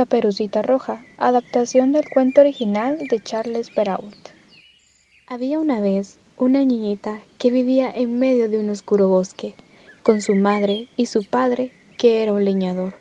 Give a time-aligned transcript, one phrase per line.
[0.00, 4.30] Caperucita Roja, adaptación del cuento original de Charles Perrault.
[5.26, 9.54] Había una vez una niñita que vivía en medio de un oscuro bosque,
[10.02, 12.94] con su madre y su padre, que era un leñador.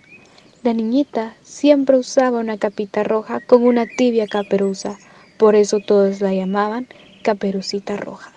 [0.61, 4.97] La niñita siempre usaba una capita roja con una tibia caperuza,
[5.37, 6.85] por eso todos la llamaban
[7.23, 8.33] Caperucita Roja.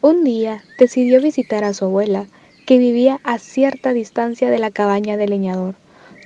[0.00, 2.26] Un día decidió visitar a su abuela,
[2.66, 5.76] que vivía a cierta distancia de la cabaña del leñador.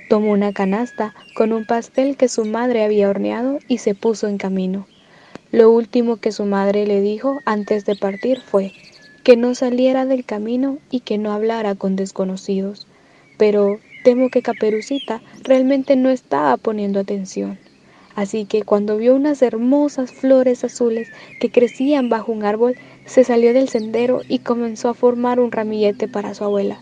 [0.09, 4.37] Tomó una canasta con un pastel que su madre había horneado y se puso en
[4.37, 4.85] camino.
[5.51, 8.73] Lo último que su madre le dijo antes de partir fue
[9.23, 12.87] que no saliera del camino y que no hablara con desconocidos.
[13.37, 17.57] Pero temo que Caperucita realmente no estaba poniendo atención.
[18.15, 23.53] Así que cuando vio unas hermosas flores azules que crecían bajo un árbol, se salió
[23.53, 26.79] del sendero y comenzó a formar un ramillete para su abuela.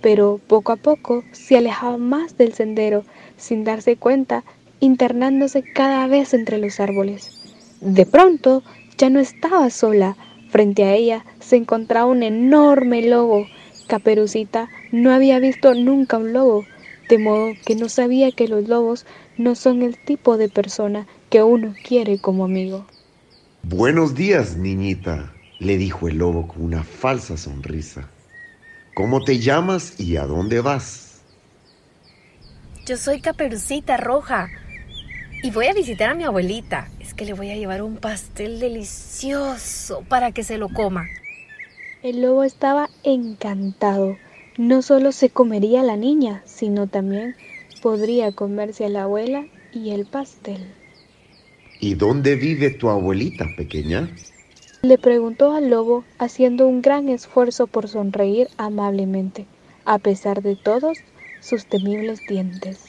[0.00, 3.04] Pero poco a poco se alejaba más del sendero,
[3.36, 4.44] sin darse cuenta,
[4.80, 7.32] internándose cada vez entre los árboles.
[7.80, 8.62] De pronto
[8.96, 10.16] ya no estaba sola.
[10.50, 13.46] Frente a ella se encontraba un enorme lobo.
[13.86, 16.64] Caperucita no había visto nunca un lobo,
[17.08, 21.42] de modo que no sabía que los lobos no son el tipo de persona que
[21.42, 22.86] uno quiere como amigo.
[23.62, 28.08] Buenos días, niñita, le dijo el lobo con una falsa sonrisa.
[28.98, 31.20] ¿Cómo te llamas y a dónde vas?
[32.84, 34.48] Yo soy Caperucita Roja
[35.40, 36.88] y voy a visitar a mi abuelita.
[36.98, 41.06] Es que le voy a llevar un pastel delicioso para que se lo coma.
[42.02, 44.16] El lobo estaba encantado.
[44.56, 47.36] No solo se comería a la niña, sino también
[47.80, 50.74] podría comerse a la abuela y el pastel.
[51.78, 54.12] ¿Y dónde vive tu abuelita pequeña?
[54.82, 59.44] Le preguntó al lobo, haciendo un gran esfuerzo por sonreír amablemente,
[59.84, 60.98] a pesar de todos
[61.40, 62.84] sus temibles dientes.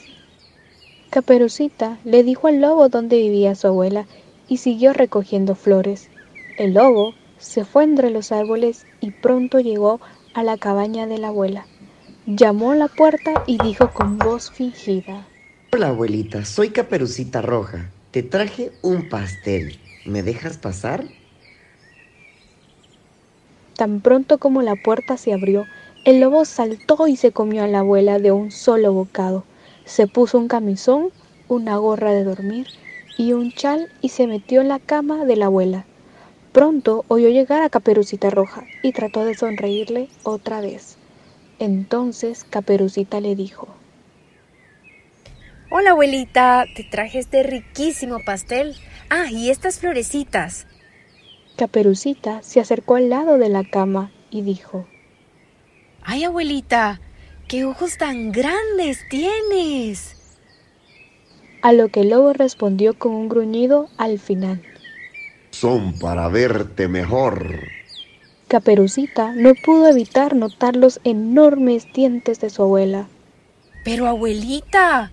[1.09, 4.05] Caperucita le dijo al lobo dónde vivía su abuela
[4.47, 6.09] y siguió recogiendo flores.
[6.59, 9.99] El lobo se fue entre los árboles y pronto llegó
[10.35, 11.65] a la cabaña de la abuela.
[12.27, 15.25] Llamó a la puerta y dijo con voz fingida.
[15.73, 17.89] Hola abuelita, soy Caperucita Roja.
[18.11, 19.79] Te traje un pastel.
[20.05, 21.05] ¿Me dejas pasar?
[23.79, 25.65] Tan pronto como la puerta se abrió,
[26.03, 29.45] el lobo saltó y se comió a la abuela de un solo bocado.
[29.85, 31.11] Se puso un camisón,
[31.47, 32.67] una gorra de dormir
[33.17, 35.85] y un chal y se metió en la cama de la abuela.
[36.51, 40.97] Pronto oyó llegar a Caperucita Roja y trató de sonreírle otra vez.
[41.57, 43.69] Entonces Caperucita le dijo,
[45.71, 48.75] Hola abuelita, te traje este riquísimo pastel.
[49.09, 50.67] Ah, y estas florecitas.
[51.59, 54.87] Caperucita se acercó al lado de la cama y dijo,
[56.01, 57.01] Ay abuelita,
[57.49, 60.37] qué ojos tan grandes tienes.
[61.61, 64.61] A lo que el lobo respondió con un gruñido al final.
[65.51, 67.67] Son para verte mejor.
[68.47, 73.09] Caperucita no pudo evitar notar los enormes dientes de su abuela.
[73.83, 75.11] Pero abuelita,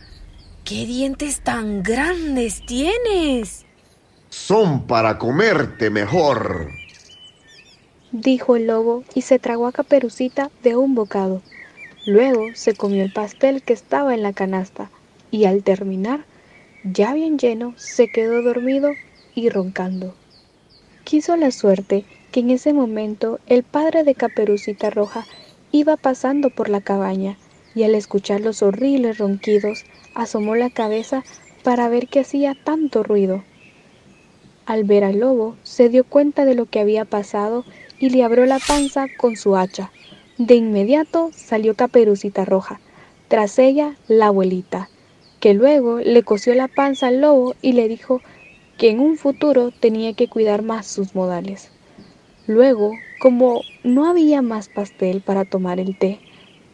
[0.64, 3.65] ¿qué dientes tan grandes tienes?
[4.46, 6.68] Son para comerte mejor.
[8.12, 11.42] Dijo el lobo y se tragó a Caperucita de un bocado.
[12.06, 14.88] Luego se comió el pastel que estaba en la canasta
[15.32, 16.26] y al terminar,
[16.84, 18.92] ya bien lleno, se quedó dormido
[19.34, 20.14] y roncando.
[21.02, 25.26] Quiso la suerte que en ese momento el padre de Caperucita Roja
[25.72, 27.36] iba pasando por la cabaña
[27.74, 29.84] y al escuchar los horribles ronquidos
[30.14, 31.24] asomó la cabeza
[31.64, 33.42] para ver qué hacía tanto ruido.
[34.66, 37.64] Al ver al lobo se dio cuenta de lo que había pasado
[38.00, 39.92] y le abrió la panza con su hacha.
[40.38, 42.80] De inmediato salió Caperucita Roja,
[43.28, 44.90] tras ella la abuelita,
[45.38, 48.20] que luego le cosió la panza al lobo y le dijo
[48.76, 51.70] que en un futuro tenía que cuidar más sus modales.
[52.48, 52.90] Luego,
[53.20, 56.18] como no había más pastel para tomar el té,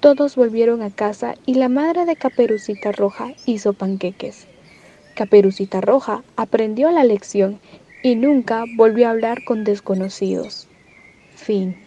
[0.00, 4.47] todos volvieron a casa y la madre de Caperucita Roja hizo panqueques.
[5.14, 7.61] Caperucita Roja aprendió la lección
[8.02, 10.70] y nunca volvió a hablar con desconocidos.
[11.34, 11.81] Fin.